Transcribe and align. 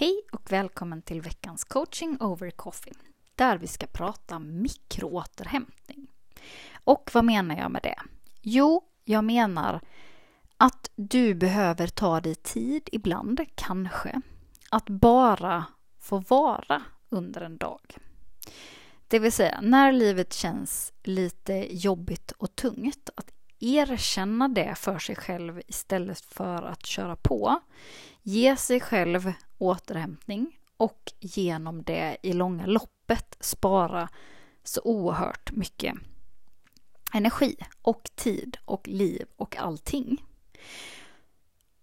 Hej 0.00 0.20
och 0.32 0.52
välkommen 0.52 1.02
till 1.02 1.20
veckans 1.20 1.64
coaching 1.64 2.16
over 2.20 2.50
coffee 2.50 2.92
där 3.34 3.58
vi 3.58 3.66
ska 3.66 3.86
prata 3.86 4.38
mikroåterhämtning. 4.38 6.06
Och 6.84 7.10
vad 7.14 7.24
menar 7.24 7.56
jag 7.56 7.70
med 7.70 7.82
det? 7.82 7.98
Jo, 8.42 8.82
jag 9.04 9.24
menar 9.24 9.80
att 10.56 10.90
du 10.96 11.34
behöver 11.34 11.86
ta 11.86 12.20
dig 12.20 12.34
tid 12.34 12.88
ibland, 12.92 13.40
kanske, 13.54 14.20
att 14.70 14.88
bara 14.88 15.64
få 15.98 16.18
vara 16.18 16.82
under 17.08 17.40
en 17.40 17.56
dag. 17.56 17.96
Det 19.08 19.18
vill 19.18 19.32
säga, 19.32 19.60
när 19.62 19.92
livet 19.92 20.32
känns 20.32 20.92
lite 21.02 21.76
jobbigt 21.76 22.30
och 22.30 22.56
tungt, 22.56 23.10
att 23.14 23.30
erkänna 23.58 24.48
det 24.48 24.74
för 24.74 24.98
sig 24.98 25.16
själv 25.16 25.62
istället 25.66 26.20
för 26.20 26.62
att 26.62 26.86
köra 26.86 27.16
på. 27.16 27.60
Ge 28.22 28.56
sig 28.56 28.80
själv 28.80 29.32
återhämtning 29.58 30.58
och 30.76 31.12
genom 31.20 31.82
det 31.82 32.16
i 32.22 32.32
långa 32.32 32.66
loppet 32.66 33.36
spara 33.40 34.08
så 34.64 34.80
oerhört 34.84 35.52
mycket 35.52 35.94
energi 37.12 37.56
och 37.82 38.10
tid 38.14 38.56
och 38.64 38.88
liv 38.88 39.26
och 39.36 39.56
allting. 39.56 40.24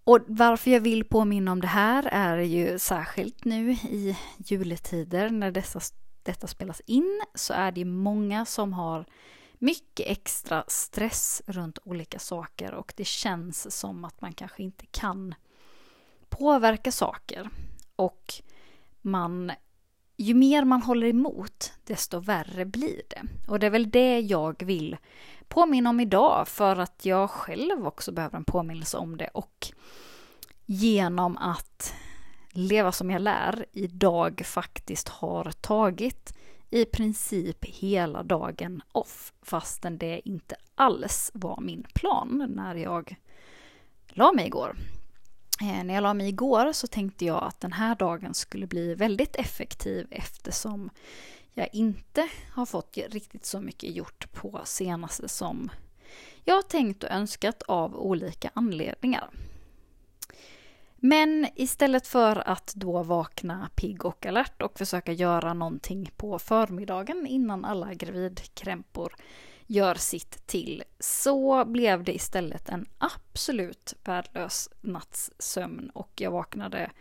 Och 0.04 0.20
varför 0.28 0.72
jag 0.72 0.80
vill 0.80 1.06
påminna 1.06 1.52
om 1.52 1.62
det 1.62 1.68
här 1.68 2.08
är 2.12 2.38
ju 2.38 2.80
särskilt 2.80 3.46
nu 3.46 3.72
i 3.72 4.18
juletider 4.38 5.30
när 5.30 5.52
dessa, 5.52 5.80
detta 6.24 6.48
spelas 6.48 6.82
in 6.86 7.22
så 7.36 7.54
är 7.54 7.72
det 7.72 7.86
många 7.86 8.46
som 8.46 8.74
har 8.74 9.06
mycket 9.60 10.08
extra 10.08 10.64
stress 10.68 11.42
runt 11.46 11.80
olika 11.84 12.20
saker 12.20 12.74
och 12.74 12.94
det 12.98 13.08
känns 13.08 13.80
som 13.80 14.06
att 14.06 14.22
man 14.22 14.34
kanske 14.34 14.64
inte 14.64 14.86
kan 14.86 15.36
påverka 16.38 16.92
saker. 16.92 17.50
Och 17.96 18.34
man, 19.02 19.52
ju 20.18 20.34
mer 20.34 20.66
man 20.66 20.82
håller 20.82 21.08
emot, 21.08 21.74
desto 21.84 22.20
värre 22.20 22.66
blir 22.66 23.02
det. 23.08 23.22
Och 23.48 23.60
det 23.60 23.66
är 23.66 23.72
väl 23.72 23.90
det 23.90 24.20
jag 24.20 24.64
vill 24.64 24.98
påminna 25.48 25.90
om 25.90 26.00
idag, 26.00 26.48
för 26.48 26.76
att 26.76 27.06
jag 27.06 27.30
själv 27.30 27.88
också 27.88 28.12
behöver 28.12 28.38
en 28.38 28.44
påminnelse 28.44 28.98
om 28.98 29.18
det. 29.18 29.28
Och 29.28 29.68
genom 30.66 31.38
att 31.38 31.94
leva 32.50 32.92
som 32.92 33.10
jag 33.10 33.22
lär 33.22 33.66
idag 33.72 34.42
faktiskt 34.46 35.10
har 35.10 35.52
tagit 35.52 36.34
i 36.70 36.86
princip 36.86 37.66
hela 37.66 38.24
dagen 38.24 38.82
off, 38.92 39.34
fastän 39.42 39.98
det 39.98 40.30
inte 40.30 40.56
alls 40.76 41.32
var 41.34 41.62
min 41.62 41.84
plan 41.94 42.52
när 42.56 42.76
jag 42.76 43.16
la 44.08 44.32
mig 44.32 44.46
igår. 44.46 44.76
Eh, 45.62 45.84
när 45.84 45.94
jag 45.94 46.02
la 46.02 46.14
mig 46.14 46.28
igår 46.28 46.74
så 46.74 46.88
tänkte 46.88 47.26
jag 47.26 47.44
att 47.44 47.60
den 47.60 47.74
här 47.74 47.96
dagen 47.96 48.34
skulle 48.34 48.68
bli 48.68 48.96
väldigt 48.96 49.36
effektiv 49.36 50.08
eftersom 50.12 50.90
jag 51.54 51.70
inte 51.74 52.28
har 52.52 52.66
fått 52.66 52.98
riktigt 52.98 53.46
så 53.46 53.62
mycket 53.62 53.96
gjort 53.96 54.34
på 54.34 54.62
senaste 54.64 55.30
som 55.30 55.70
jag 56.44 56.68
tänkt 56.68 57.04
och 57.04 57.12
önskat 57.12 57.62
av 57.62 57.96
olika 57.96 58.50
anledningar. 58.54 59.30
Men 60.96 61.48
istället 61.56 62.08
för 62.08 62.50
att 62.50 62.74
då 62.76 63.04
vakna 63.04 63.70
pigg 63.76 64.06
och 64.06 64.26
alert 64.26 64.62
och 64.62 64.78
försöka 64.78 65.12
göra 65.12 65.54
någonting 65.54 66.12
på 66.18 66.40
förmiddagen 66.40 67.28
innan 67.28 67.66
alla 67.66 67.94
gravidkrämpor 67.94 69.16
gör 69.68 69.96
sitt 69.96 70.48
till 70.48 70.84
så 71.00 71.66
blev 71.66 72.04
det 72.04 72.16
istället 72.16 72.70
en 72.70 72.86
absolut 72.98 73.94
värdelös 74.04 74.70
natts 74.82 75.32
sömn 75.40 75.90
och 75.90 76.12
jag 76.16 76.32
vaknade 76.32 76.92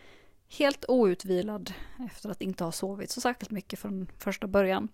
helt 0.48 0.84
outvilad 0.88 1.72
efter 2.06 2.30
att 2.30 2.42
inte 2.42 2.64
ha 2.64 2.72
sovit 2.72 3.10
så 3.10 3.20
särskilt 3.20 3.50
mycket 3.50 3.78
från 3.78 4.06
första 4.18 4.46
början. 4.46 4.88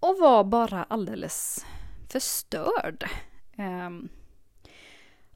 Och 0.00 0.18
var 0.18 0.44
bara 0.44 0.84
alldeles 0.84 1.66
förstörd. 2.08 3.08
Um, 3.58 4.08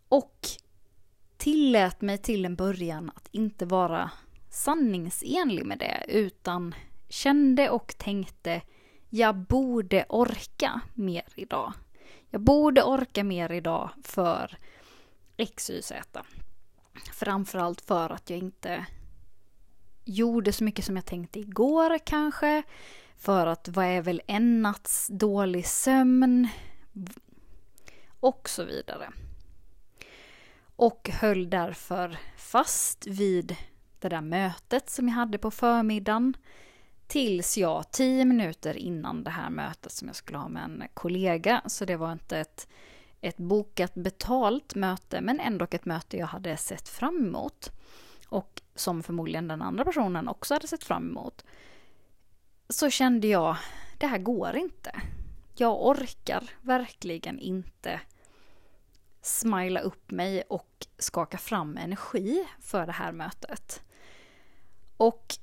och 0.09 0.49
tillät 1.37 2.01
mig 2.01 2.19
till 2.19 2.45
en 2.45 2.57
början 2.57 3.11
att 3.17 3.29
inte 3.31 3.67
vara 3.67 4.11
sanningsenlig 4.51 5.67
med 5.67 5.79
det 5.79 6.05
utan 6.09 6.75
kände 7.09 7.71
och 7.71 7.95
tänkte 7.99 8.63
jag 9.11 9.37
borde 9.37 10.05
orka 10.09 10.81
mer 10.95 11.25
idag. 11.35 11.73
Jag 12.31 12.41
borde 12.41 12.83
orka 12.83 13.25
mer 13.25 13.53
idag 13.53 13.91
för 14.03 14.59
XYZ. 15.57 15.93
Framförallt 17.13 17.81
för 17.81 18.11
att 18.11 18.31
jag 18.31 18.39
inte 18.39 18.87
gjorde 20.05 20.53
så 20.53 20.65
mycket 20.65 20.85
som 20.85 20.97
jag 20.97 21.07
tänkte 21.07 21.41
igår 21.41 21.99
kanske. 21.99 22.63
För 23.17 23.47
att 23.47 23.69
vad 23.69 23.85
är 23.85 24.03
väl 24.03 24.23
en 24.27 24.63
natts 24.63 25.09
dålig 25.13 25.67
sömn? 25.67 26.49
Och 28.21 28.49
så 28.49 28.65
vidare. 28.65 29.11
Och 30.77 31.11
höll 31.13 31.51
därför 31.51 32.19
fast 32.37 33.07
vid 33.07 33.57
det 33.99 34.09
där 34.09 34.21
mötet 34.21 34.91
som 34.91 35.09
jag 35.09 35.15
hade 35.15 35.39
på 35.39 35.51
förmiddagen. 35.51 36.35
Tills 37.11 37.59
jag, 37.59 37.91
tio 37.91 38.25
minuter 38.25 38.77
innan 38.77 39.25
det 39.25 39.31
här 39.31 39.51
mötet 39.51 39.93
som 39.93 40.09
jag 40.09 40.17
skulle 40.17 40.39
ha 40.39 40.49
med 40.49 40.65
en 40.65 40.85
kollega, 40.95 41.63
så 41.67 41.85
det 41.85 41.97
var 41.97 42.13
inte 42.13 42.39
ett, 42.39 42.69
ett 43.21 43.37
bokat 43.37 43.95
betalt 43.95 44.75
möte, 44.75 45.21
men 45.21 45.41
ändå 45.41 45.67
ett 45.71 45.85
möte 45.85 46.17
jag 46.17 46.27
hade 46.27 46.57
sett 46.57 46.89
fram 46.89 47.27
emot. 47.27 47.71
Och 48.29 48.63
som 48.75 49.03
förmodligen 49.03 49.49
den 49.49 49.63
andra 49.63 49.85
personen 49.85 50.29
också 50.29 50.55
hade 50.55 50.67
sett 50.67 50.85
fram 50.85 51.09
emot. 51.11 51.45
Så 52.69 52.91
kände 52.91 53.29
jag, 53.29 53.57
det 53.99 54.07
här 54.07 54.19
går 54.19 54.57
inte. 54.57 55.01
Jag 55.57 55.87
orkar 55.87 56.51
verkligen 56.61 57.39
inte 57.39 58.01
smila 59.23 59.81
upp 59.81 60.11
mig 60.11 60.43
och 60.43 60.87
skaka 60.99 61.39
fram 61.39 61.77
energi 61.77 62.45
för 62.61 62.87
det 62.87 62.93
här 62.93 63.13
mötet. 63.13 63.83
Och 64.97 65.39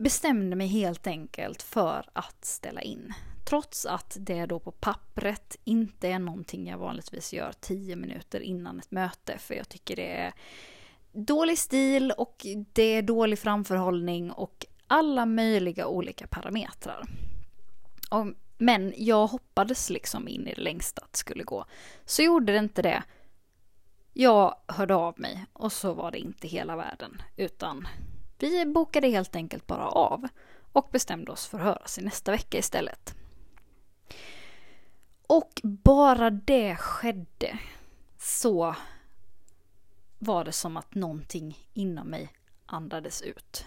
bestämde 0.00 0.56
mig 0.56 0.66
helt 0.66 1.06
enkelt 1.06 1.62
för 1.62 2.04
att 2.12 2.44
ställa 2.44 2.82
in. 2.82 3.12
Trots 3.44 3.86
att 3.86 4.16
det 4.20 4.46
då 4.46 4.58
på 4.58 4.70
pappret 4.70 5.56
inte 5.64 6.08
är 6.08 6.18
någonting 6.18 6.68
jag 6.68 6.78
vanligtvis 6.78 7.32
gör 7.32 7.52
tio 7.60 7.96
minuter 7.96 8.40
innan 8.40 8.78
ett 8.78 8.90
möte. 8.90 9.38
För 9.38 9.54
jag 9.54 9.68
tycker 9.68 9.96
det 9.96 10.12
är 10.12 10.32
dålig 11.12 11.58
stil 11.58 12.12
och 12.16 12.46
det 12.72 12.82
är 12.82 13.02
dålig 13.02 13.38
framförhållning 13.38 14.32
och 14.32 14.66
alla 14.86 15.26
möjliga 15.26 15.86
olika 15.86 16.26
parametrar. 16.26 17.04
Och, 18.10 18.26
men 18.58 18.94
jag 18.96 19.26
hoppades 19.26 19.90
liksom 19.90 20.28
in 20.28 20.48
i 20.48 20.54
det 20.54 20.62
längsta 20.62 21.02
att 21.02 21.12
det 21.12 21.18
skulle 21.18 21.44
gå. 21.44 21.64
Så 22.04 22.22
gjorde 22.22 22.52
det 22.52 22.58
inte 22.58 22.82
det. 22.82 23.02
Jag 24.12 24.54
hörde 24.66 24.94
av 24.94 25.20
mig 25.20 25.46
och 25.52 25.72
så 25.72 25.92
var 25.92 26.10
det 26.10 26.18
inte 26.18 26.48
hela 26.48 26.76
världen 26.76 27.22
utan 27.36 27.86
vi 28.42 28.66
bokade 28.66 29.08
helt 29.08 29.36
enkelt 29.36 29.66
bara 29.66 29.88
av 29.88 30.28
och 30.72 30.88
bestämde 30.92 31.32
oss 31.32 31.46
för 31.46 31.58
att 31.58 31.64
höras 31.64 31.98
i 31.98 32.02
nästa 32.02 32.32
vecka 32.32 32.58
istället. 32.58 33.14
Och 35.26 35.60
bara 35.62 36.30
det 36.30 36.76
skedde 36.76 37.58
så 38.18 38.74
var 40.18 40.44
det 40.44 40.52
som 40.52 40.76
att 40.76 40.94
någonting 40.94 41.68
inom 41.72 42.06
mig 42.06 42.32
andades 42.66 43.22
ut. 43.22 43.64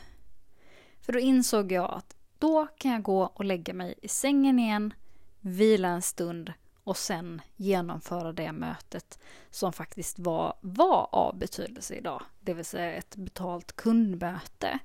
För 1.01 1.13
då 1.13 1.19
insåg 1.19 1.71
jag 1.71 1.93
att 1.93 2.15
då 2.39 2.67
kan 2.77 2.91
jag 2.91 3.03
gå 3.03 3.23
och 3.23 3.45
lägga 3.45 3.73
mig 3.73 3.95
i 4.01 4.07
sängen 4.07 4.59
igen, 4.59 4.93
vila 5.39 5.87
en 5.87 6.01
stund 6.01 6.53
och 6.83 6.97
sen 6.97 7.41
genomföra 7.55 8.33
det 8.33 8.51
mötet 8.51 9.19
som 9.49 9.73
faktiskt 9.73 10.19
var, 10.19 10.53
var 10.61 11.09
av 11.11 11.37
betydelse 11.37 11.95
idag. 11.95 12.21
Det 12.39 12.53
vill 12.53 12.65
säga 12.65 12.93
ett 12.93 13.15
betalt 13.15 13.75
kundmöte. 13.75 14.79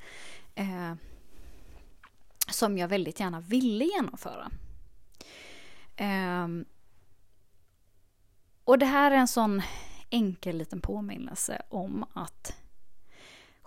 Eh, 0.55 0.95
som 2.51 2.79
jag 2.79 2.89
väldigt 2.89 3.21
gärna 3.21 3.41
ville 3.41 3.85
genomföra. 3.85 4.51
Eh, 5.97 6.49
och 8.65 8.79
det 8.79 8.87
här 8.87 9.11
är 9.11 9.17
en 9.17 9.29
sån 9.29 9.63
enkel 10.11 10.57
liten 10.57 10.81
påminnelse 10.81 11.63
om 11.69 12.05
att 12.15 12.57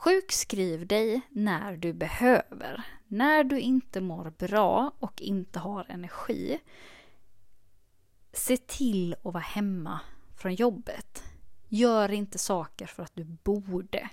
Sjukskriv 0.04 0.88
dig 0.88 1.22
när 1.30 1.78
du 1.78 1.94
behöver. 1.94 2.84
När 3.08 3.44
du 3.44 3.60
inte 3.60 4.02
mår 4.02 4.34
bra 4.38 4.92
och 5.00 5.22
inte 5.22 5.60
har 5.60 5.86
energi. 5.90 6.60
Se 8.34 8.58
till 8.58 9.14
att 9.14 9.34
vara 9.34 9.40
hemma 9.40 10.00
från 10.38 10.56
jobbet. 10.56 11.24
Gör 11.68 12.12
inte 12.12 12.38
saker 12.38 12.86
för 12.86 13.04
att 13.04 13.16
du 13.16 13.24
borde. 13.24 14.10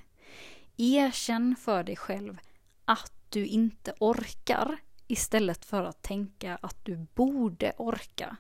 Erkänn 0.77 1.57
för 1.57 1.85
dig 1.85 1.97
själv 1.97 2.39
att 2.85 3.13
du 3.29 3.47
inte 3.47 3.95
orkar 4.01 4.79
istället 5.07 5.65
för 5.65 5.85
att 5.85 6.03
tänka 6.03 6.59
att 6.63 6.85
du 6.85 7.07
borde 7.15 7.73
orka. 7.77 8.37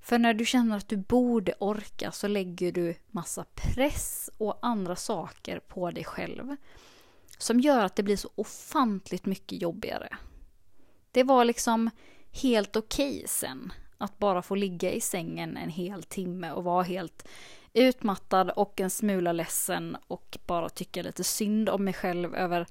För 0.00 0.18
när 0.18 0.34
du 0.34 0.44
känner 0.44 0.76
att 0.76 0.88
du 0.88 0.96
borde 0.96 1.54
orka 1.58 2.12
så 2.12 2.28
lägger 2.28 2.72
du 2.72 2.94
massa 3.10 3.44
press 3.54 4.30
och 4.38 4.58
andra 4.62 4.96
saker 4.96 5.58
på 5.58 5.90
dig 5.90 6.04
själv 6.04 6.56
som 7.38 7.60
gör 7.60 7.84
att 7.84 7.96
det 7.96 8.02
blir 8.02 8.16
så 8.16 8.30
ofantligt 8.34 9.26
mycket 9.26 9.62
jobbigare. 9.62 10.16
Det 11.10 11.22
var 11.22 11.44
liksom 11.44 11.90
helt 12.30 12.76
okej 12.76 13.16
okay 13.16 13.26
sen 13.26 13.72
att 13.98 14.18
bara 14.18 14.42
få 14.42 14.54
ligga 14.54 14.92
i 14.92 15.00
sängen 15.00 15.56
en 15.56 15.70
hel 15.70 16.02
timme 16.02 16.50
och 16.50 16.64
vara 16.64 16.82
helt 16.82 17.28
utmattad 17.72 18.50
och 18.50 18.80
en 18.80 18.90
smula 18.90 19.32
ledsen 19.32 19.96
och 20.06 20.38
bara 20.46 20.68
tycka 20.68 21.02
lite 21.02 21.24
synd 21.24 21.68
om 21.68 21.84
mig 21.84 21.94
själv 21.94 22.34
över 22.34 22.66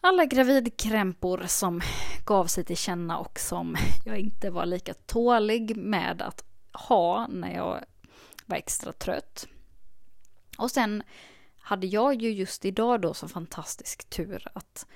alla 0.00 0.24
gravidkrämpor 0.24 1.44
som 1.46 1.80
gav 2.26 2.46
sig 2.46 2.64
till 2.64 2.76
känna 2.76 3.18
och 3.18 3.38
som 3.38 3.76
jag 4.04 4.18
inte 4.18 4.50
var 4.50 4.66
lika 4.66 4.94
tålig 4.94 5.76
med 5.76 6.22
att 6.22 6.44
ha 6.72 7.26
när 7.26 7.54
jag 7.54 7.84
var 8.46 8.56
extra 8.56 8.92
trött. 8.92 9.46
Och 10.58 10.70
sen 10.70 11.02
hade 11.58 11.86
jag 11.86 12.22
ju 12.22 12.30
just 12.30 12.64
idag 12.64 13.00
då 13.00 13.14
så 13.14 13.28
fantastisk 13.28 14.10
tur 14.10 14.46
att 14.52 14.86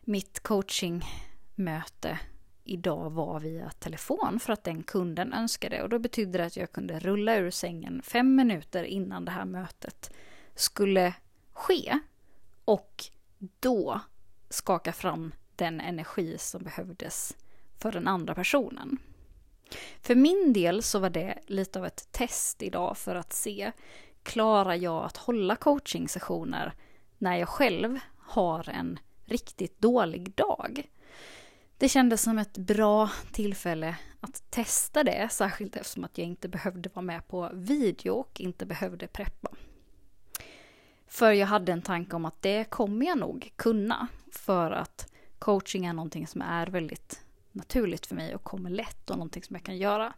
mitt 0.00 0.40
coachingmöte 0.40 2.18
idag 2.64 3.10
var 3.10 3.40
via 3.40 3.70
telefon 3.70 4.40
för 4.40 4.52
att 4.52 4.64
den 4.64 4.82
kunden 4.82 5.32
önskade 5.32 5.82
och 5.82 5.88
då 5.88 5.98
betydde 5.98 6.38
det 6.38 6.44
att 6.44 6.56
jag 6.56 6.72
kunde 6.72 6.98
rulla 6.98 7.36
ur 7.36 7.50
sängen 7.50 8.02
fem 8.02 8.36
minuter 8.36 8.84
innan 8.84 9.24
det 9.24 9.30
här 9.30 9.44
mötet 9.44 10.12
skulle 10.54 11.14
ske 11.52 11.98
och 12.64 13.04
då 13.60 14.00
skaka 14.50 14.92
fram 14.92 15.34
den 15.56 15.80
energi 15.80 16.38
som 16.38 16.62
behövdes 16.62 17.36
för 17.78 17.92
den 17.92 18.08
andra 18.08 18.34
personen. 18.34 18.98
För 20.00 20.14
min 20.14 20.52
del 20.52 20.82
så 20.82 20.98
var 20.98 21.10
det 21.10 21.38
lite 21.46 21.78
av 21.78 21.86
ett 21.86 22.12
test 22.12 22.62
idag 22.62 22.96
för 22.96 23.14
att 23.14 23.32
se, 23.32 23.72
klarar 24.22 24.74
jag 24.74 25.04
att 25.04 25.16
hålla 25.16 25.56
coaching 25.56 26.08
sessioner 26.08 26.72
när 27.18 27.36
jag 27.36 27.48
själv 27.48 27.98
har 28.18 28.68
en 28.68 28.98
riktigt 29.24 29.80
dålig 29.80 30.34
dag? 30.34 30.90
Det 31.84 31.88
kändes 31.88 32.22
som 32.22 32.38
ett 32.38 32.58
bra 32.58 33.10
tillfälle 33.32 33.96
att 34.20 34.50
testa 34.50 35.04
det, 35.04 35.28
särskilt 35.30 35.76
eftersom 35.76 36.04
att 36.04 36.18
jag 36.18 36.26
inte 36.26 36.48
behövde 36.48 36.90
vara 36.94 37.04
med 37.04 37.28
på 37.28 37.50
video 37.52 38.12
och 38.12 38.40
inte 38.40 38.66
behövde 38.66 39.06
preppa. 39.06 39.48
För 41.06 41.32
jag 41.32 41.46
hade 41.46 41.72
en 41.72 41.82
tanke 41.82 42.16
om 42.16 42.24
att 42.24 42.42
det 42.42 42.64
kommer 42.64 43.06
jag 43.06 43.18
nog 43.18 43.52
kunna, 43.56 44.08
för 44.32 44.70
att 44.70 45.12
coaching 45.38 45.86
är 45.86 45.92
någonting 45.92 46.26
som 46.26 46.42
är 46.42 46.66
väldigt 46.66 47.20
naturligt 47.52 48.06
för 48.06 48.14
mig 48.14 48.34
och 48.34 48.44
kommer 48.44 48.70
lätt 48.70 49.10
och 49.10 49.16
någonting 49.16 49.42
som 49.42 49.56
jag 49.56 49.64
kan 49.64 49.78
göra. 49.78 50.12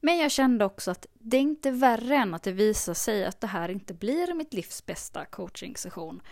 Men 0.00 0.18
jag 0.18 0.30
kände 0.30 0.64
också 0.64 0.90
att 0.90 1.06
det 1.12 1.36
är 1.36 1.40
inte 1.40 1.70
värre 1.70 2.16
än 2.16 2.34
att 2.34 2.42
det 2.42 2.52
visar 2.52 2.94
sig 2.94 3.24
att 3.24 3.40
det 3.40 3.46
här 3.46 3.68
inte 3.68 3.94
blir 3.94 4.34
mitt 4.34 4.54
livs 4.54 4.86
bästa 4.86 5.24
coachingsession. 5.24 6.22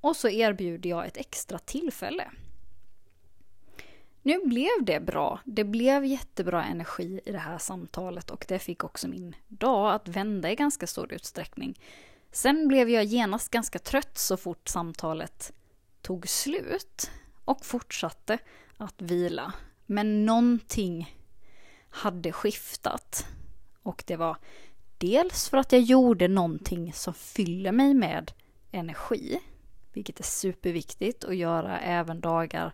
Och 0.00 0.16
så 0.16 0.28
erbjuder 0.28 0.90
jag 0.90 1.06
ett 1.06 1.16
extra 1.16 1.58
tillfälle. 1.58 2.30
Nu 4.28 4.40
blev 4.44 4.70
det 4.82 5.00
bra. 5.00 5.40
Det 5.44 5.64
blev 5.64 6.04
jättebra 6.04 6.64
energi 6.64 7.20
i 7.24 7.32
det 7.32 7.38
här 7.38 7.58
samtalet 7.58 8.30
och 8.30 8.44
det 8.48 8.58
fick 8.58 8.84
också 8.84 9.08
min 9.08 9.36
dag 9.48 9.94
att 9.94 10.08
vända 10.08 10.50
i 10.50 10.54
ganska 10.54 10.86
stor 10.86 11.12
utsträckning. 11.12 11.80
Sen 12.32 12.68
blev 12.68 12.90
jag 12.90 13.04
genast 13.04 13.50
ganska 13.50 13.78
trött 13.78 14.18
så 14.18 14.36
fort 14.36 14.68
samtalet 14.68 15.52
tog 16.02 16.28
slut 16.28 17.10
och 17.44 17.64
fortsatte 17.64 18.38
att 18.76 19.02
vila. 19.02 19.52
Men 19.86 20.26
någonting 20.26 21.16
hade 21.90 22.32
skiftat. 22.32 23.26
Och 23.82 24.04
det 24.06 24.16
var 24.16 24.36
dels 24.98 25.48
för 25.48 25.56
att 25.56 25.72
jag 25.72 25.80
gjorde 25.80 26.28
någonting 26.28 26.92
som 26.92 27.14
fyller 27.14 27.72
mig 27.72 27.94
med 27.94 28.32
energi, 28.70 29.40
vilket 29.92 30.20
är 30.20 30.24
superviktigt 30.24 31.24
att 31.24 31.36
göra 31.36 31.80
även 31.80 32.20
dagar 32.20 32.72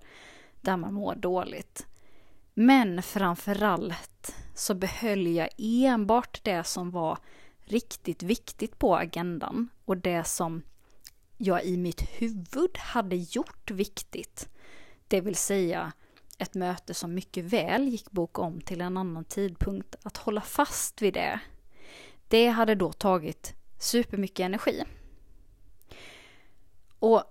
där 0.64 0.76
man 0.76 0.94
mår 0.94 1.14
dåligt. 1.14 1.86
Men 2.54 3.02
framförallt 3.02 4.36
så 4.54 4.74
behöll 4.74 5.26
jag 5.26 5.48
enbart 5.58 6.40
det 6.44 6.64
som 6.64 6.90
var 6.90 7.18
riktigt 7.64 8.22
viktigt 8.22 8.78
på 8.78 8.96
agendan 8.96 9.68
och 9.84 9.96
det 9.96 10.24
som 10.24 10.62
jag 11.36 11.64
i 11.64 11.76
mitt 11.76 12.02
huvud 12.02 12.78
hade 12.78 13.16
gjort 13.16 13.70
viktigt. 13.70 14.48
Det 15.08 15.20
vill 15.20 15.36
säga 15.36 15.92
ett 16.38 16.54
möte 16.54 16.94
som 16.94 17.14
mycket 17.14 17.44
väl 17.44 17.88
gick 17.88 18.10
boka 18.10 18.42
om 18.42 18.60
till 18.60 18.80
en 18.80 18.96
annan 18.96 19.24
tidpunkt. 19.24 19.96
Att 20.02 20.16
hålla 20.16 20.40
fast 20.40 21.02
vid 21.02 21.14
det, 21.14 21.40
det 22.28 22.48
hade 22.48 22.74
då 22.74 22.92
tagit 22.92 23.54
supermycket 23.78 24.44
energi. 24.44 24.84
Och 26.98 27.22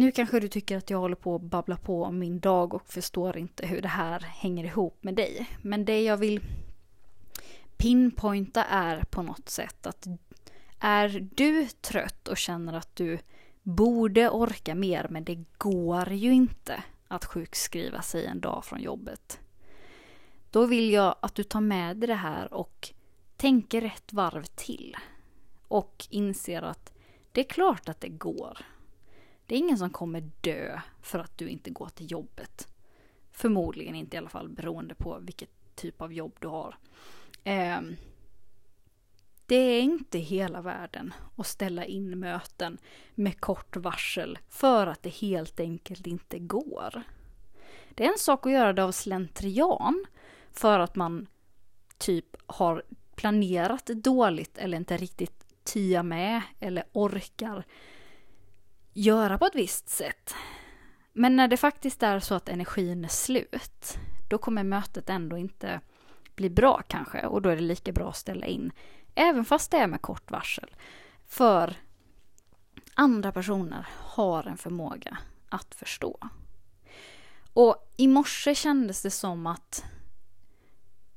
nu 0.00 0.12
kanske 0.12 0.40
du 0.40 0.48
tycker 0.48 0.76
att 0.76 0.90
jag 0.90 0.98
håller 0.98 1.16
på 1.16 1.34
att 1.34 1.42
babbla 1.42 1.76
på 1.76 2.04
om 2.04 2.18
min 2.18 2.40
dag 2.40 2.74
och 2.74 2.86
förstår 2.86 3.36
inte 3.36 3.66
hur 3.66 3.82
det 3.82 3.88
här 3.88 4.20
hänger 4.20 4.64
ihop 4.64 4.98
med 5.00 5.14
dig. 5.14 5.50
Men 5.62 5.84
det 5.84 6.02
jag 6.02 6.16
vill 6.16 6.40
pinpointa 7.76 8.64
är 8.64 9.04
på 9.10 9.22
något 9.22 9.48
sätt 9.48 9.86
att 9.86 10.06
är 10.78 11.28
du 11.34 11.68
trött 11.68 12.28
och 12.28 12.36
känner 12.36 12.72
att 12.72 12.96
du 12.96 13.18
borde 13.62 14.30
orka 14.30 14.74
mer 14.74 15.06
men 15.10 15.24
det 15.24 15.44
går 15.58 16.12
ju 16.12 16.32
inte 16.32 16.82
att 17.08 17.24
sjukskriva 17.24 18.02
sig 18.02 18.26
en 18.26 18.40
dag 18.40 18.64
från 18.64 18.80
jobbet. 18.80 19.40
Då 20.50 20.66
vill 20.66 20.92
jag 20.92 21.14
att 21.20 21.34
du 21.34 21.42
tar 21.42 21.60
med 21.60 21.96
dig 21.96 22.06
det 22.06 22.14
här 22.14 22.54
och 22.54 22.90
tänker 23.36 23.80
rätt 23.80 24.12
varv 24.12 24.44
till. 24.44 24.96
Och 25.68 26.06
inser 26.10 26.62
att 26.62 26.92
det 27.32 27.40
är 27.40 27.48
klart 27.48 27.88
att 27.88 28.00
det 28.00 28.08
går. 28.08 28.58
Det 29.50 29.56
är 29.56 29.58
ingen 29.58 29.78
som 29.78 29.90
kommer 29.90 30.30
dö 30.40 30.80
för 31.02 31.18
att 31.18 31.38
du 31.38 31.48
inte 31.48 31.70
går 31.70 31.88
till 31.88 32.10
jobbet. 32.10 32.68
Förmodligen 33.32 33.94
inte 33.94 34.16
i 34.16 34.18
alla 34.18 34.28
fall 34.28 34.48
beroende 34.48 34.94
på 34.94 35.18
vilket 35.18 35.50
typ 35.74 36.02
av 36.02 36.12
jobb 36.12 36.36
du 36.38 36.48
har. 36.48 36.76
Eh, 37.44 37.80
det 39.46 39.54
är 39.56 39.80
inte 39.80 40.18
hela 40.18 40.60
världen 40.60 41.14
att 41.36 41.46
ställa 41.46 41.84
in 41.84 42.18
möten 42.18 42.78
med 43.14 43.40
kort 43.40 43.76
varsel 43.76 44.38
för 44.48 44.86
att 44.86 45.02
det 45.02 45.14
helt 45.14 45.60
enkelt 45.60 46.06
inte 46.06 46.38
går. 46.38 47.02
Det 47.94 48.04
är 48.04 48.12
en 48.12 48.18
sak 48.18 48.46
att 48.46 48.52
göra 48.52 48.72
det 48.72 48.84
av 48.84 48.92
slentrian 48.92 50.04
för 50.52 50.78
att 50.78 50.96
man 50.96 51.26
typ 51.98 52.36
har 52.46 52.82
planerat 53.14 53.86
dåligt 53.86 54.58
eller 54.58 54.76
inte 54.76 54.96
riktigt 54.96 55.64
tia 55.64 56.02
med 56.02 56.42
eller 56.60 56.84
orkar 56.92 57.64
göra 59.00 59.38
på 59.38 59.46
ett 59.46 59.54
visst 59.54 59.88
sätt. 59.88 60.34
Men 61.12 61.36
när 61.36 61.48
det 61.48 61.56
faktiskt 61.56 62.02
är 62.02 62.20
så 62.20 62.34
att 62.34 62.48
energin 62.48 63.04
är 63.04 63.08
slut, 63.08 63.98
då 64.28 64.38
kommer 64.38 64.64
mötet 64.64 65.10
ändå 65.10 65.38
inte 65.38 65.80
bli 66.34 66.50
bra 66.50 66.82
kanske 66.88 67.26
och 67.26 67.42
då 67.42 67.48
är 67.48 67.56
det 67.56 67.62
lika 67.62 67.92
bra 67.92 68.08
att 68.08 68.16
ställa 68.16 68.46
in 68.46 68.72
Även 69.14 69.44
fast 69.44 69.70
det 69.70 69.76
är 69.76 69.86
med 69.86 70.02
kort 70.02 70.30
varsel. 70.30 70.76
För 71.26 71.76
andra 72.94 73.32
personer 73.32 73.86
har 73.96 74.44
en 74.44 74.56
förmåga 74.56 75.18
att 75.48 75.74
förstå. 75.74 76.18
Och 77.52 77.92
i 77.96 78.08
morse 78.08 78.54
kändes 78.54 79.02
det 79.02 79.10
som 79.10 79.46
att 79.46 79.84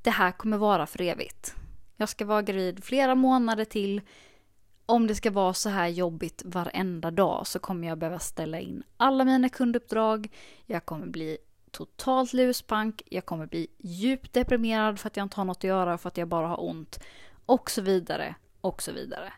det 0.02 0.10
här 0.10 0.32
kommer 0.32 0.56
vara 0.56 0.86
för 0.86 1.00
evigt. 1.00 1.54
Jag 1.96 2.08
ska 2.08 2.24
vara 2.24 2.42
gravid 2.42 2.84
flera 2.84 3.14
månader 3.14 3.64
till. 3.64 4.00
Om 4.86 5.06
det 5.06 5.14
ska 5.14 5.30
vara 5.30 5.54
så 5.54 5.68
här 5.68 5.88
jobbigt 5.88 6.42
varenda 6.44 7.10
dag 7.10 7.46
så 7.46 7.58
kommer 7.58 7.88
jag 7.88 7.98
behöva 7.98 8.18
ställa 8.18 8.60
in 8.60 8.82
alla 8.96 9.24
mina 9.24 9.48
kunduppdrag. 9.48 10.30
Jag 10.66 10.84
kommer 10.84 11.06
bli 11.06 11.38
totalt 11.70 12.32
luspank. 12.32 13.02
Jag 13.06 13.26
kommer 13.26 13.46
bli 13.46 13.66
djupt 13.78 14.32
deprimerad 14.32 15.00
för 15.00 15.06
att 15.06 15.16
jag 15.16 15.24
inte 15.24 15.36
har 15.36 15.44
något 15.44 15.56
att 15.56 15.64
göra 15.64 15.98
för 15.98 16.08
att 16.08 16.16
jag 16.16 16.28
bara 16.28 16.46
har 16.46 16.64
ont 16.64 17.00
och 17.46 17.70
så 17.70 17.82
vidare 17.82 18.34
och 18.60 18.82
så 18.82 18.92
vidare. 18.92 19.32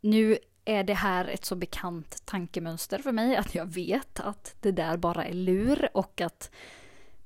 Nu 0.00 0.38
är 0.64 0.84
det 0.84 0.94
här 0.94 1.24
ett 1.24 1.44
så 1.44 1.56
bekant 1.56 2.26
tankemönster 2.26 2.98
för 2.98 3.12
mig 3.12 3.36
att 3.36 3.54
jag 3.54 3.66
vet 3.66 4.20
att 4.20 4.56
det 4.60 4.72
där 4.72 4.96
bara 4.96 5.24
är 5.24 5.34
lur 5.34 5.88
och 5.94 6.20
att 6.20 6.50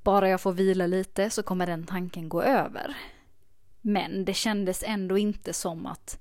bara 0.02 0.28
jag 0.28 0.40
får 0.40 0.52
vila 0.52 0.86
lite 0.86 1.30
så 1.30 1.42
kommer 1.42 1.66
den 1.66 1.86
tanken 1.86 2.28
gå 2.28 2.42
över. 2.42 2.96
Men 3.86 4.24
det 4.24 4.34
kändes 4.34 4.82
ändå 4.86 5.18
inte 5.18 5.52
som 5.52 5.86
att 5.86 6.18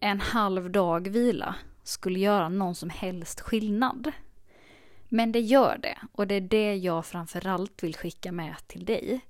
en 0.00 0.20
halv 0.20 0.70
dag 0.70 1.08
vila 1.08 1.54
skulle 1.82 2.18
göra 2.18 2.48
någon 2.48 2.74
som 2.74 2.90
helst 2.90 3.40
skillnad. 3.40 4.12
Men 5.08 5.32
det 5.32 5.40
gör 5.40 5.78
det 5.78 5.98
och 6.12 6.26
det 6.26 6.34
är 6.34 6.40
det 6.40 6.74
jag 6.74 7.06
framförallt 7.06 7.82
vill 7.82 7.96
skicka 7.96 8.32
med 8.32 8.54
till 8.66 8.84
dig. 8.84 9.20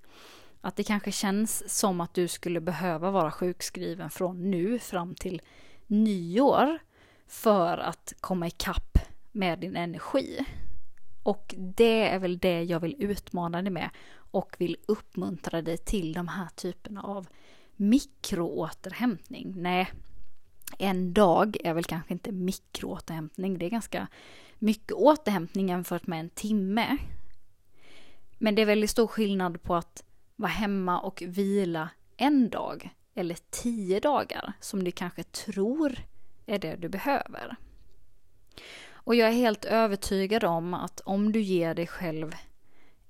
Att 0.60 0.76
det 0.76 0.84
kanske 0.84 1.12
känns 1.12 1.78
som 1.78 2.00
att 2.00 2.14
du 2.14 2.28
skulle 2.28 2.60
behöva 2.60 3.10
vara 3.10 3.30
sjukskriven 3.30 4.10
från 4.10 4.50
nu 4.50 4.78
fram 4.78 5.14
till 5.14 5.42
nyår 5.86 6.78
för 7.26 7.78
att 7.78 8.12
komma 8.20 8.46
ikapp 8.46 8.98
med 9.32 9.58
din 9.58 9.76
energi. 9.76 10.46
Och 11.22 11.54
det 11.58 12.08
är 12.08 12.18
väl 12.18 12.38
det 12.38 12.62
jag 12.62 12.80
vill 12.80 12.96
utmana 12.98 13.62
dig 13.62 13.70
med 13.70 13.90
och 14.14 14.56
vill 14.58 14.76
uppmuntra 14.88 15.62
dig 15.62 15.76
till 15.76 16.12
de 16.12 16.28
här 16.28 16.48
typerna 16.56 17.02
av 17.02 17.28
mikroåterhämtning. 17.76 19.54
Nej, 19.56 19.92
en 20.78 21.12
dag 21.12 21.56
är 21.64 21.74
väl 21.74 21.84
kanske 21.84 22.12
inte 22.12 22.32
mikroåterhämtning. 22.32 23.58
Det 23.58 23.66
är 23.66 23.70
ganska 23.70 24.06
mycket 24.58 24.92
återhämtning 24.92 25.68
jämfört 25.68 26.06
med 26.06 26.20
en 26.20 26.30
timme. 26.30 26.96
Men 28.38 28.54
det 28.54 28.62
är 28.62 28.66
väldigt 28.66 28.90
stor 28.90 29.06
skillnad 29.06 29.62
på 29.62 29.74
att 29.74 30.04
vara 30.36 30.50
hemma 30.50 31.00
och 31.00 31.22
vila 31.26 31.88
en 32.16 32.50
dag 32.50 32.90
eller 33.14 33.38
tio 33.50 34.00
dagar 34.00 34.52
som 34.60 34.84
du 34.84 34.90
kanske 34.90 35.22
tror 35.22 35.98
är 36.46 36.58
det 36.58 36.76
du 36.76 36.88
behöver. 36.88 37.56
Och 38.90 39.14
jag 39.14 39.28
är 39.28 39.32
helt 39.32 39.64
övertygad 39.64 40.44
om 40.44 40.74
att 40.74 41.00
om 41.00 41.32
du 41.32 41.40
ger 41.40 41.74
dig 41.74 41.86
själv 41.86 42.34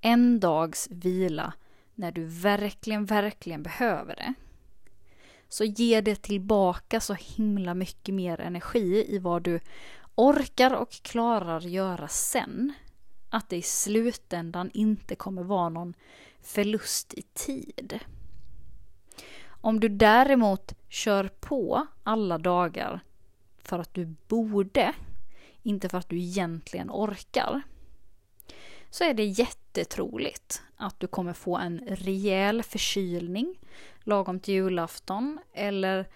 en 0.00 0.40
dags 0.40 0.88
vila 0.90 1.52
när 1.94 2.12
du 2.12 2.24
verkligen, 2.24 3.06
verkligen 3.06 3.62
behöver 3.62 4.16
det 4.16 4.34
så 5.48 5.64
ger 5.64 6.02
det 6.02 6.22
tillbaka 6.22 7.00
så 7.00 7.14
himla 7.14 7.74
mycket 7.74 8.14
mer 8.14 8.40
energi 8.40 9.14
i 9.14 9.18
vad 9.18 9.42
du 9.42 9.60
orkar 10.14 10.74
och 10.74 10.90
klarar 10.90 11.60
göra 11.60 12.08
sen. 12.08 12.72
Att 13.30 13.48
det 13.48 13.56
i 13.56 13.62
slutändan 13.62 14.70
inte 14.74 15.14
kommer 15.14 15.42
vara 15.42 15.68
någon 15.68 15.94
förlust 16.40 17.14
i 17.14 17.22
tid. 17.22 17.98
Om 19.46 19.80
du 19.80 19.88
däremot 19.88 20.72
kör 20.88 21.30
på 21.40 21.86
alla 22.02 22.38
dagar 22.38 23.00
för 23.58 23.78
att 23.78 23.94
du 23.94 24.14
borde, 24.28 24.92
inte 25.62 25.88
för 25.88 25.98
att 25.98 26.08
du 26.08 26.18
egentligen 26.18 26.90
orkar, 26.90 27.62
så 28.96 29.04
är 29.04 29.14
det 29.14 29.24
jättetroligt 29.24 30.62
att 30.76 31.00
du 31.00 31.06
kommer 31.06 31.32
få 31.32 31.56
en 31.56 31.78
rejäl 31.78 32.62
förkylning 32.62 33.58
lagom 34.00 34.40
till 34.40 34.54
julafton 34.54 35.38
eller 35.52 36.08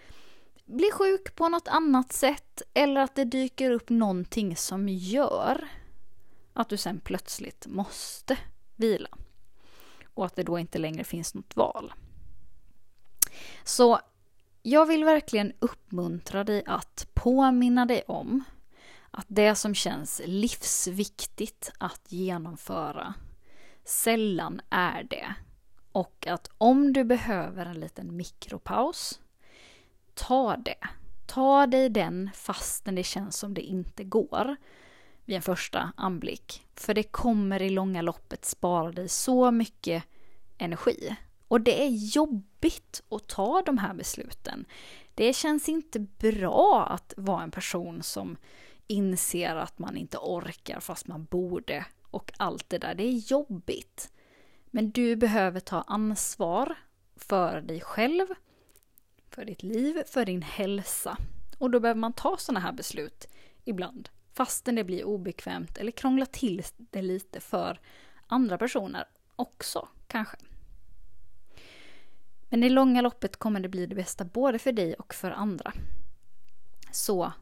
bli 0.64 0.90
sjuk 0.92 1.36
på 1.36 1.48
något 1.48 1.68
annat 1.68 2.12
sätt 2.12 2.62
eller 2.74 3.00
att 3.00 3.14
det 3.14 3.24
dyker 3.24 3.70
upp 3.70 3.90
någonting 3.90 4.56
som 4.56 4.88
gör 4.88 5.68
att 6.52 6.68
du 6.68 6.76
sen 6.76 7.00
plötsligt 7.00 7.66
måste 7.66 8.38
vila 8.76 9.08
och 10.14 10.26
att 10.26 10.36
det 10.36 10.42
då 10.42 10.58
inte 10.58 10.78
längre 10.78 11.04
finns 11.04 11.34
något 11.34 11.56
val. 11.56 11.92
Så 13.64 14.00
jag 14.62 14.86
vill 14.86 15.04
verkligen 15.04 15.52
uppmuntra 15.58 16.44
dig 16.44 16.62
att 16.66 17.08
påminna 17.14 17.86
dig 17.86 18.02
om 18.08 18.44
att 19.10 19.26
det 19.28 19.54
som 19.54 19.74
känns 19.74 20.20
livsviktigt 20.24 21.72
att 21.78 22.12
genomföra 22.12 23.14
sällan 23.84 24.60
är 24.70 25.02
det. 25.02 25.34
Och 25.92 26.26
att 26.26 26.50
om 26.58 26.92
du 26.92 27.04
behöver 27.04 27.66
en 27.66 27.80
liten 27.80 28.16
mikropaus, 28.16 29.20
ta 30.14 30.56
det. 30.56 30.88
Ta 31.26 31.66
dig 31.66 31.88
den 31.88 32.30
fastän 32.34 32.94
det 32.94 33.02
känns 33.02 33.36
som 33.36 33.54
det 33.54 33.60
inte 33.60 34.04
går 34.04 34.56
vid 35.24 35.36
en 35.36 35.42
första 35.42 35.92
anblick. 35.96 36.66
För 36.74 36.94
det 36.94 37.02
kommer 37.02 37.62
i 37.62 37.70
långa 37.70 38.02
loppet 38.02 38.44
spara 38.44 38.92
dig 38.92 39.08
så 39.08 39.50
mycket 39.50 40.04
energi. 40.58 41.16
Och 41.48 41.60
det 41.60 41.82
är 41.82 41.88
jobbigt 41.88 43.02
att 43.10 43.26
ta 43.28 43.62
de 43.66 43.78
här 43.78 43.94
besluten. 43.94 44.64
Det 45.14 45.32
känns 45.32 45.68
inte 45.68 46.00
bra 46.00 46.86
att 46.90 47.14
vara 47.16 47.42
en 47.42 47.50
person 47.50 48.02
som 48.02 48.36
inser 48.90 49.56
att 49.56 49.78
man 49.78 49.96
inte 49.96 50.18
orkar 50.18 50.80
fast 50.80 51.06
man 51.06 51.24
borde 51.24 51.86
och 52.02 52.32
allt 52.36 52.70
det 52.70 52.78
där. 52.78 52.94
Det 52.94 53.02
är 53.02 53.32
jobbigt. 53.32 54.12
Men 54.70 54.90
du 54.90 55.16
behöver 55.16 55.60
ta 55.60 55.82
ansvar 55.82 56.74
för 57.16 57.60
dig 57.60 57.80
själv, 57.80 58.26
för 59.30 59.44
ditt 59.44 59.62
liv, 59.62 60.02
för 60.06 60.24
din 60.24 60.42
hälsa. 60.42 61.16
Och 61.58 61.70
då 61.70 61.80
behöver 61.80 62.00
man 62.00 62.12
ta 62.12 62.36
sådana 62.36 62.60
här 62.60 62.72
beslut 62.72 63.26
ibland. 63.64 64.08
Fastän 64.32 64.74
det 64.74 64.84
blir 64.84 65.04
obekvämt 65.04 65.78
eller 65.78 65.92
krångla 65.92 66.26
till 66.26 66.62
det 66.76 67.02
lite 67.02 67.40
för 67.40 67.80
andra 68.26 68.58
personer 68.58 69.04
också, 69.36 69.88
kanske. 70.06 70.36
Men 72.48 72.62
i 72.62 72.68
långa 72.68 73.00
loppet 73.00 73.36
kommer 73.36 73.60
det 73.60 73.68
bli 73.68 73.86
det 73.86 73.94
bästa 73.94 74.24
både 74.24 74.58
för 74.58 74.72
dig 74.72 74.94
och 74.94 75.14
för 75.14 75.30
andra. 75.30 75.72
Så 76.92 77.32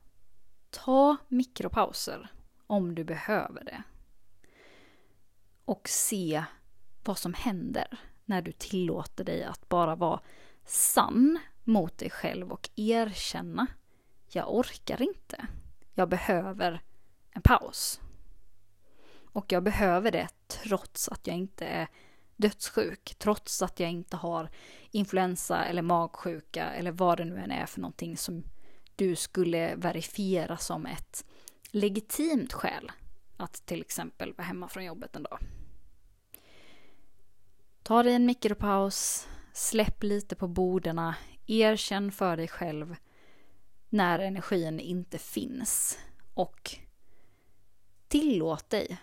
ta 0.71 1.17
mikropauser 1.29 2.31
om 2.67 2.95
du 2.95 3.05
behöver 3.05 3.65
det. 3.65 3.83
Och 5.65 5.89
se 5.89 6.45
vad 7.05 7.19
som 7.19 7.35
händer 7.35 7.99
när 8.25 8.43
du 8.43 8.53
tillåter 8.53 9.25
dig 9.25 9.45
att 9.45 9.69
bara 9.69 9.97
vara 9.97 10.21
sann 10.65 11.39
mot 11.65 11.99
dig 11.99 12.11
själv 12.11 12.53
och 12.53 12.71
erkänna 12.77 13.67
jag 14.33 14.55
orkar 14.55 15.03
inte. 15.03 15.47
Jag 15.95 16.09
behöver 16.09 16.83
en 17.31 17.43
paus. 17.43 18.01
Och 19.33 19.53
jag 19.53 19.63
behöver 19.63 20.11
det 20.11 20.29
trots 20.47 21.09
att 21.09 21.27
jag 21.27 21.37
inte 21.37 21.67
är 21.67 21.89
dödssjuk, 22.37 23.15
trots 23.19 23.63
att 23.63 23.81
jag 23.81 23.91
inte 23.91 24.17
har 24.17 24.51
influensa 24.91 25.65
eller 25.65 25.83
magsjuka 25.83 26.71
eller 26.71 26.91
vad 26.91 27.19
det 27.19 27.25
nu 27.25 27.39
än 27.39 27.51
är 27.51 27.67
för 27.67 27.81
någonting 27.81 28.17
som 28.17 28.45
du 28.99 29.17
skulle 29.17 29.75
verifiera 29.77 30.57
som 30.57 30.87
ett 30.87 31.25
legitimt 31.71 32.53
skäl 32.53 32.93
att 33.37 33.67
till 33.67 33.81
exempel 33.81 34.33
vara 34.33 34.47
hemma 34.47 34.69
från 34.69 34.85
jobbet 34.85 35.17
en 35.17 35.23
dag. 35.23 35.39
Ta 37.83 38.03
dig 38.03 38.15
en 38.15 38.27
mikropaus, 38.27 39.29
släpp 39.53 40.03
lite 40.03 40.37
på 40.37 40.49
borden, 40.49 41.13
erkänn 41.47 42.13
för 42.13 42.37
dig 42.37 42.49
själv 42.49 42.97
när 43.89 44.19
energin 44.19 44.81
inte 44.81 45.19
finns 45.19 45.99
och 46.35 46.71
tillåt 48.09 48.71
dig 48.71 48.99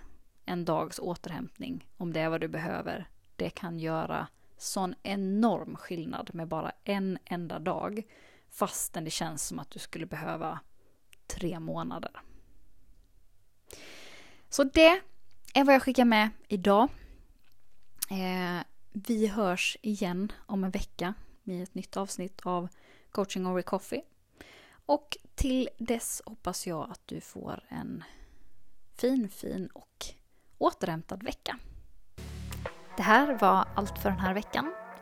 en 0.45 0.65
dags 0.65 0.99
återhämtning 0.99 1.89
om 1.97 2.13
det 2.13 2.19
är 2.19 2.29
vad 2.29 2.41
du 2.41 2.47
behöver. 2.47 3.09
Det 3.35 3.49
kan 3.49 3.79
göra 3.79 4.27
sån 4.57 4.95
enorm 5.03 5.75
skillnad 5.75 6.29
med 6.33 6.47
bara 6.47 6.71
en 6.83 7.17
enda 7.25 7.59
dag 7.59 8.03
fastän 8.55 9.03
det 9.03 9.11
känns 9.11 9.47
som 9.47 9.59
att 9.59 9.71
du 9.71 9.79
skulle 9.79 10.05
behöva 10.05 10.59
tre 11.27 11.59
månader. 11.59 12.11
Så 14.49 14.63
det 14.63 15.01
är 15.53 15.63
vad 15.63 15.75
jag 15.75 15.81
skickar 15.81 16.05
med 16.05 16.29
idag. 16.47 16.89
Eh, 18.09 18.63
vi 18.93 19.27
hörs 19.27 19.77
igen 19.81 20.31
om 20.45 20.63
en 20.63 20.71
vecka 20.71 21.13
i 21.43 21.61
ett 21.61 21.75
nytt 21.75 21.97
avsnitt 21.97 22.41
av 22.43 22.67
Coaching 23.11 23.47
Over 23.47 23.61
Coffee. 23.61 24.01
Och 24.85 25.17
till 25.35 25.69
dess 25.77 26.21
hoppas 26.25 26.67
jag 26.67 26.91
att 26.91 27.01
du 27.05 27.21
får 27.21 27.63
en 27.67 28.03
fin, 28.95 29.29
fin 29.29 29.67
och 29.67 30.05
återhämtad 30.57 31.23
vecka. 31.23 31.59
Det 32.97 33.03
här 33.03 33.39
var 33.39 33.67
allt 33.75 33.99
för 33.99 34.09
den 34.09 34.19
här 34.19 34.33
veckan. 34.33 34.84